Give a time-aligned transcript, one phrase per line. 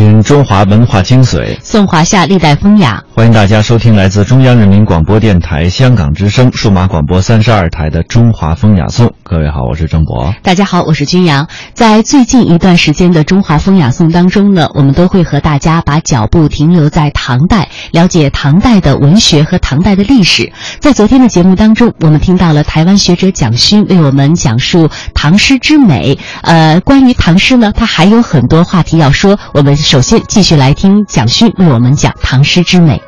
[0.00, 3.04] 品中华文化精髓，颂华夏历代风雅。
[3.14, 9.08] 欢迎大家收听来自中央人民广播电台香港之声数码广播三十二台的《中华风雅颂》。
[9.22, 10.32] 各位好，我是郑博。
[10.42, 11.48] 大家好，我是君阳。
[11.74, 20.50] 在最近一段时间的《中华风雅颂》当中呢，我们都会和大家把脚步停留在唐代，了解唐代的文学和唐代的历史。
[20.78, 26.18] 在昨天的节目当中，我们听到了台湾学者蒋勋为我们讲述唐诗之美。
[26.40, 29.38] 呃，关于唐诗呢，他还有很多话题要说。
[29.52, 33.02] 我们首先继续来听蒋勋为我们讲唐诗之美。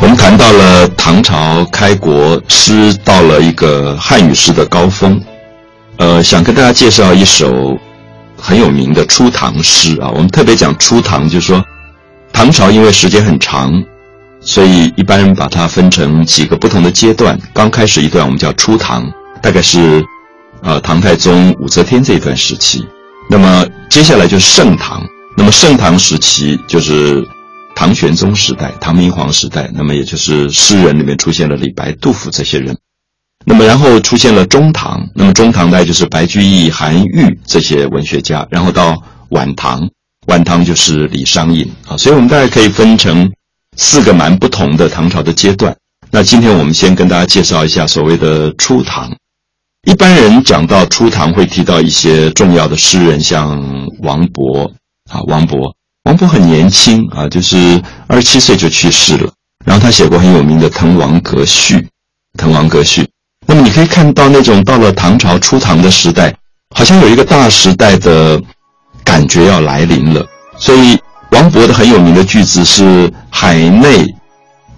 [0.00, 5.22] 我们谈到了唐朝开国诗到了一个汉语诗的高峰，
[5.98, 7.78] 呃，想跟大家介绍一首
[8.36, 10.10] 很有名的初唐诗啊。
[10.12, 11.64] 我们特别讲初唐，就是说
[12.36, 13.82] 唐朝因为时间很长，
[14.40, 17.40] 所以一般人把它分成几个不同的阶段。
[17.54, 20.04] 刚开始一段我们叫初唐，大概是
[20.60, 22.86] 呃唐太宗、武则天这一段时期。
[23.30, 25.02] 那么接下来就是盛唐，
[25.34, 27.26] 那么盛唐时期就是。
[27.78, 32.74] 唐玄宗时代、唐明皇时代，那么也就是诗人里面出现了李白、杜甫这些人。
[33.44, 38.48] 那么然后出现了中唐，那么中唐代就是白居易、韩愈这些文学家。
[38.50, 38.96] 然后到
[39.28, 39.90] 晚唐，
[40.26, 41.96] 晚唐就是李商隐啊。
[41.96, 43.30] 所以我们大概可以分成
[43.76, 45.76] 四个蛮不同的唐朝的阶段。
[46.10, 49.10] 那今天我们先跟大家介绍一下所谓的初唐。
[49.86, 53.60] 一般人讲到初唐会提到一些重要的诗人，像
[54.00, 54.68] 王勃
[55.10, 55.72] 啊，王勃。
[56.04, 59.32] 王勃很年轻啊，就是二十七岁就去世了。
[59.64, 61.74] 然后他写过很有名的《滕王阁序》，
[62.36, 63.02] 《滕王阁序》。
[63.46, 66.34] 那么你可以看到那种到了唐朝初唐的时代，
[66.74, 68.40] 好像有一个大时代的
[69.06, 70.22] 感觉要来临了。
[70.58, 70.98] 所以
[71.30, 74.04] 王勃的很有名的句子是“海内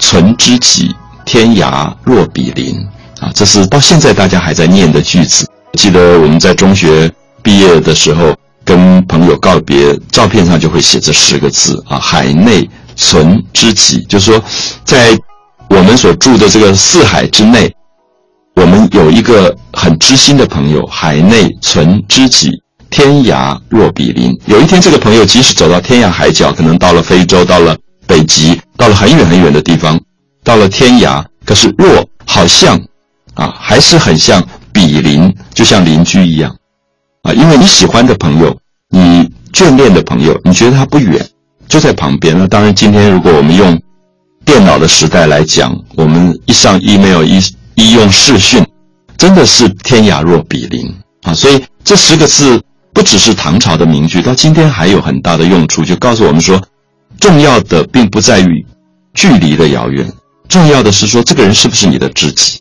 [0.00, 0.92] 存知己，
[1.24, 2.74] 天涯若比邻”
[3.20, 5.48] 啊，这是到现在大家还在念的句子。
[5.74, 7.08] 记得我们在中学
[7.40, 8.34] 毕业的时候。
[8.66, 12.66] 跟朋友告别，照片上就会写这十个字啊，“海内
[12.96, 14.42] 存知己”，就是说，
[14.86, 15.14] 在
[15.68, 17.70] 我们所住的这个四海之内，
[18.56, 22.50] 我们有一个很知心的朋友，“海内存知己，
[22.94, 24.32] 天涯若比邻”。
[24.46, 30.00] 有一天，这个朋友即使走到天涯海角，可能到了非洲，到了北极，到了很远很远的地方，
[30.44, 32.80] 到了天涯，可是若好像
[33.34, 34.40] 啊，还是很像
[34.72, 36.54] 比邻，就像邻居一样。
[37.22, 38.56] 啊，因为你喜欢的朋友，
[38.90, 41.28] 你眷恋的朋友，你觉得他不远，
[41.66, 42.38] 就在旁边。
[42.38, 43.76] 那当然，今天如果我们用
[44.44, 47.42] 电脑的时代来讲，我们一上 email，一
[47.74, 48.64] 一用视讯，
[49.18, 51.34] 真的是天涯若比邻啊。
[51.34, 52.62] 所以这十个字
[52.94, 56.62] 不只是唐朝的名句，到今天还有很大的用处，就告诉我们说，
[57.18, 58.64] 重要的并不在于
[59.12, 60.10] 距离的遥远，
[60.48, 62.60] 重要的是说这个人是不是你的知己。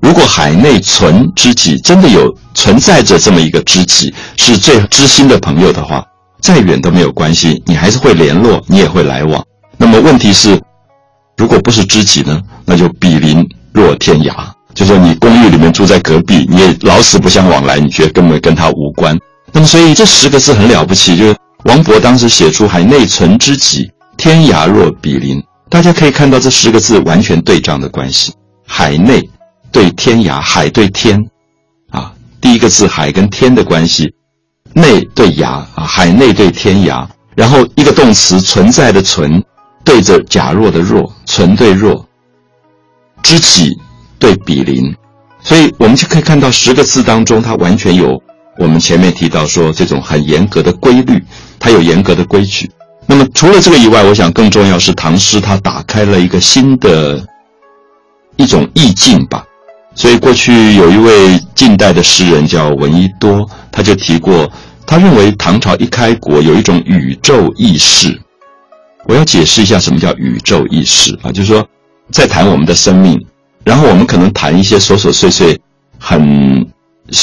[0.00, 6.04] 如果海内存知己，真的有存在着这么一个知己，是最知心的朋友的话，
[6.40, 9.44] 再远都没有关系，你还是会联络，你也会来往。
[9.76, 10.60] 那么问题是，
[11.36, 12.40] 如果不是知己呢？
[12.64, 14.32] 那就比邻若天涯，
[14.74, 19.18] 就说你公寓里面住在隔壁，你也老死不相往来，你觉得根本跟他无关。
[19.52, 28.32] 那么所以这十个字很了不起，就是王勃当时写出“海内存知己，天涯若比邻”，大家可以看到这十个字完全对仗的关系，
[28.66, 29.28] 海内。
[29.72, 31.20] 对天涯，海对天，
[31.90, 34.10] 啊，第一个字海跟天的关系，
[34.72, 39.42] 内对涯啊，海内对天涯，然后一个动词存在的存，
[39.84, 42.06] 对着假若的若，存对若，
[43.22, 43.76] 知己
[44.18, 44.94] 对比邻，
[45.42, 48.22] 所以我们就可以看到十个字当中，它完全有
[48.58, 51.22] 我们前面提到说这种很严格的规律，
[51.58, 52.70] 它有严格的规矩。
[53.06, 57.24] 那么除了这个以外，我想更重要是唐诗它打开了一个新的
[58.36, 59.44] 一种意境吧。
[59.94, 64.50] 所以过去有一位近代的诗人叫闻一多，他就提过，
[64.86, 68.20] 他认为唐朝一开国有一种宇宙意识。
[69.04, 71.66] 我要解释一下什么叫宇宙意识啊，就是说，
[72.10, 73.24] 在谈我们的生命，
[73.64, 75.58] 然后我们可能谈一些琐琐碎碎、
[75.98, 76.66] 很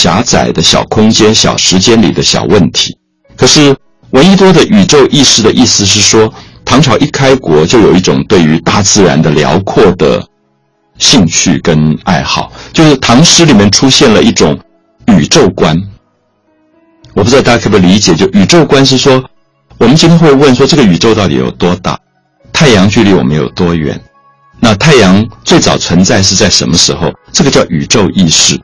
[0.04, 2.94] 狭窄的小空间、小时间里的小问题。
[3.38, 3.74] 可是
[4.10, 6.30] 闻一多的宇宙意识的意思是说，
[6.66, 10.22] 唐朝一开国就有一种对于大自然的辽阔的。
[11.00, 14.60] 兴趣跟爱好，就是唐诗里面出现了一种
[15.08, 15.74] 宇宙观。
[17.14, 19.24] 我不知道大家可不可以理解，就宇宙观是说，
[19.78, 21.98] 我们今天会问说，这个宇宙到底有多大？
[22.52, 23.98] 太阳距离我们有多远？
[24.60, 27.10] 那太阳最早存在是在什么时候？
[27.32, 28.60] 这个叫宇宙意识，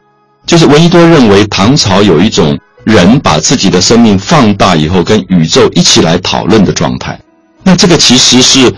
[0.49, 7.19] 就是闻一多认为唐朝有一种人把自己的生命放大以后，跟宇宙一起来讨论的状态。
[7.61, 8.73] 那这个其实是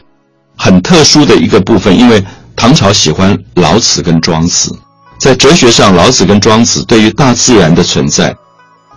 [0.57, 2.21] 很特殊的一个部分，因为
[2.57, 4.77] 唐朝喜欢老子跟庄子，
[5.17, 8.35] 在哲学上，老子跟庄子对于大自然的存在，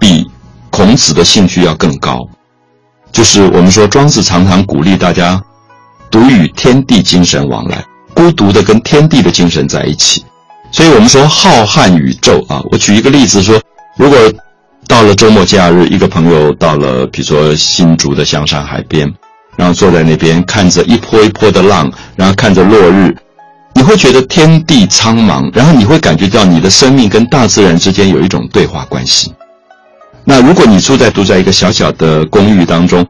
[0.01, 0.29] 比
[0.71, 2.19] 孔子的兴趣要更高。
[3.13, 5.41] 就是我们说，庄子常常鼓励大家
[6.11, 7.85] 独与天地精神往来。
[8.15, 10.25] 孤独的跟天地的精神在一起，
[10.75, 12.61] 所以我们说浩瀚宇宙啊。
[12.73, 13.63] 我举一个例子说，
[13.97, 14.19] 如果
[14.89, 19.09] 到了周末假日，一个朋友到了，比如说新竹的香山海边，
[19.57, 23.15] 然后坐在那边看着一波一波的浪，然后看着落日，
[23.73, 29.33] 你会觉得天地苍茫，然后你会感觉到你的生命跟大自然之间有一种对话关系。
[30.25, 33.07] 那如果你住在住在一个小小的公寓当中，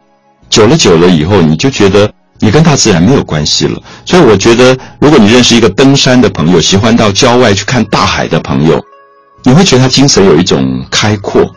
[0.50, 2.12] 久了久了以后，你就觉得。
[2.44, 8.78] 你跟大自然没有关系了，所以我觉得，如果你认识一个登山的朋友，喜欢到郊外去看大海的朋友，
[9.44, 11.50] 你会觉得他精神有一种开阔，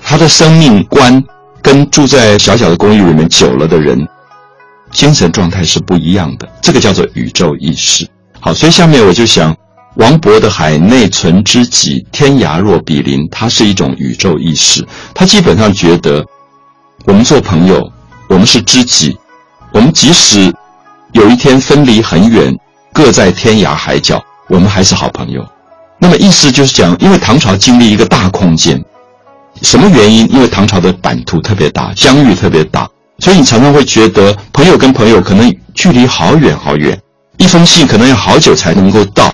[0.00, 1.20] 他的生命观
[1.60, 4.06] 跟住在小小的公寓里面久了的人，
[4.92, 6.48] 精神状态是不一样的。
[6.62, 8.08] 这个叫做宇宙意识。
[8.38, 9.52] 好，所以下面我就想，
[9.96, 14.86] 王勃的“海内存知己，天涯若比邻”，它是一种宇宙意识。
[15.12, 16.24] 他基本上觉得，
[17.06, 17.90] 我们做朋友，
[18.28, 19.18] 我们是知己。
[19.72, 20.52] 我们即使
[21.12, 22.54] 有一天分离很远，
[22.92, 25.46] 各在天涯海角，我们还是好朋友。
[25.98, 28.82] 那么意思就是讲，因为唐朝经历一个大空间，
[29.62, 30.30] 什么原因？
[30.32, 32.88] 因为唐朝的版图特别大，疆域特别大，
[33.18, 36.98] 所以你常常会觉得朋友跟朋友可能距离好远好远，
[37.36, 39.30] 一封信可能要好久才能够到，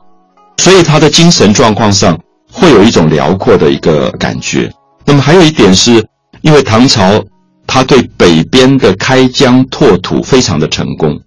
[0.58, 2.18] 所以他的精神状况上
[2.50, 4.70] 会有一种辽阔的一个感觉。
[5.04, 6.04] 那么还有一点是，
[6.42, 7.22] 因为唐朝。
[7.66, 11.20] 他对北边的开疆拓土非常的成功，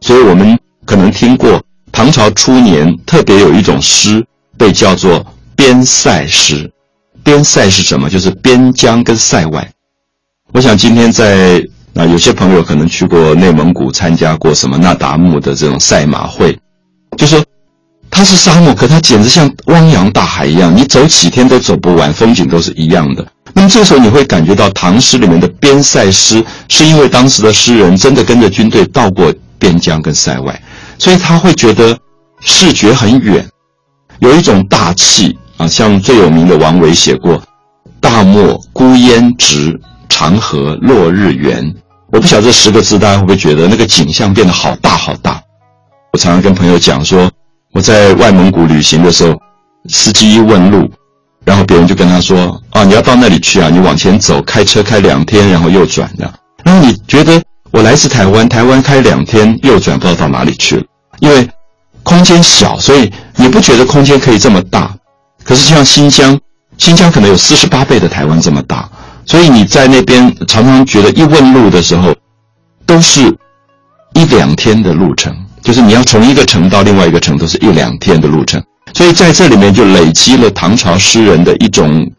[0.00, 4.24] 所以我们可能听过唐朝初年特别有一种诗
[4.56, 5.24] 被叫做
[5.54, 6.70] 边塞诗。
[7.24, 8.10] 边塞是什么？
[8.10, 9.70] 就是边疆跟塞外。
[10.52, 11.62] 我想今天在
[11.94, 16.58] 啊，有些朋友可能去过内蒙古参加过什么那达慕的这种赛马会，
[17.16, 17.40] 就说
[18.10, 23.24] 它是沙漠，可它简直像汪洋大海一样，你走几天都走不完，风景都是一样的。
[23.54, 30.60] 那么这时候你会感觉到唐诗里面的边塞诗，是因为当时的诗人真的跟着军队到过边疆跟塞外，
[30.98, 31.96] 所以他会觉得
[32.40, 33.46] 视觉很远，
[34.20, 35.66] 有一种大气啊。
[35.66, 37.40] 像最有名的王维写过
[38.00, 39.78] “大漠孤烟直，
[40.08, 41.74] 长河落日圆”。
[42.10, 45.40] 我不晓得这十个字大家会不会觉得那个景象变得好大好大。
[46.12, 47.30] 我常常跟朋友讲说，
[47.72, 49.38] 我在外蒙古旅行的时候，
[49.88, 50.90] 司机一问路。
[51.44, 56.32] 然后别人就跟他说：“啊，你要到那里去啊，你往前走，开车开两天，然后右转的。
[56.62, 57.42] 然后你觉得
[57.72, 60.84] 我来自台湾，台湾开两天右转，不知道到哪里去了，
[61.18, 61.48] 因为
[62.04, 64.94] 空间小，所以你不觉得空间可以这么大。
[65.42, 66.38] 可是像新疆，
[66.78, 68.88] 新疆可能有四十八倍的台湾这么大，
[69.26, 72.14] 所以你在那边常常觉得一问路的时候，
[72.86, 73.36] 都是
[74.14, 78.62] 一两天的路程，就是你要从一个城到另外一个城，都是一两天的路程。”
[78.94, 82.10] 所以在这里面就累积了唐朝诗人的一种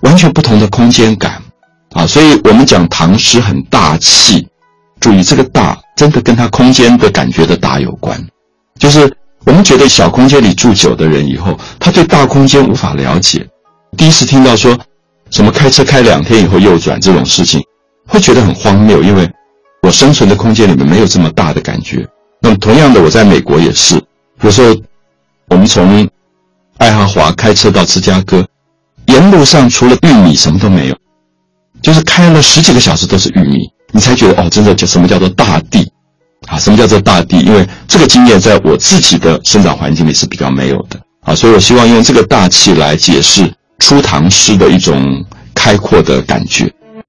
[0.00, 1.42] 完全不同的空间感，
[1.92, 4.46] 啊，所以我们讲唐诗很大气，
[4.98, 8.18] 注意这个大真的跟他空间的感觉的大有关，
[8.78, 9.14] 就是
[9.44, 13.46] 我们觉得小空间里住久的人以后，他对大空间无法了解，
[13.96, 14.76] 第一次听到说
[15.30, 17.60] 什么开车开两天以后右转这种事情，
[18.08, 19.30] 会觉得很荒谬，因为
[19.82, 22.08] 我生存的空间里面没有这么大的感觉。
[22.40, 24.02] 那么同样的，我在美国也是，
[24.40, 24.74] 有时候
[25.48, 26.08] 我们从
[26.78, 28.46] 爱荷华开车到芝加哥，
[29.06, 30.96] 沿路上除了玉米什么都没有，
[31.80, 35.90] 就是开了十几个小时都是玉米，你才觉得哦，真的叫什么叫做大地，
[36.46, 37.38] 啊，什么叫做大地？
[37.40, 45.24] 因为这个经验在我自己的生长环境里是比较没有的啊，所以我希望用这个大气来解释初唐诗的一种
[45.54, 46.72] 开阔的感觉。